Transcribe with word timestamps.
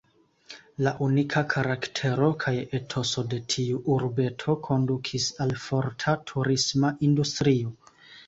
La 0.85 0.91
unika 1.07 1.41
karaktero 1.49 2.29
kaj 2.43 2.53
etoso 2.77 3.25
de 3.33 3.39
tiu 3.55 3.83
urbeto 3.97 4.57
kondukis 4.69 5.29
al 5.45 5.55
forta 5.67 6.15
turisma 6.33 6.95
industrio. 7.11 7.75